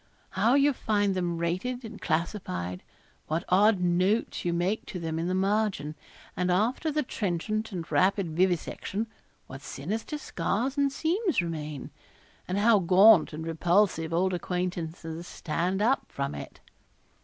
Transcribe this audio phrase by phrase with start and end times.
[0.31, 2.81] How you find them rated and classified
[3.27, 5.93] what odd notes you make to them in the margin;
[6.35, 9.05] and after the trenchant and rapid vivisection,
[9.45, 11.91] what sinister scars and seams remain,
[12.47, 16.61] and how gaunt and repulsive old acquaintances stand up from it.